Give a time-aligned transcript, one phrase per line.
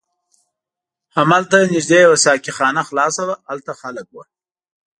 [1.17, 4.15] هملته نږدې یوه ساقي خانه خلاصه وه، هلته خلک و.